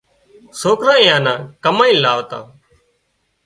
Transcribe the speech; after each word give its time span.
سوڪرا 0.59 0.95
اين 1.01 1.19
نا 1.25 1.33
ڪمائينَ 1.63 1.97
لاوتا 2.03 2.39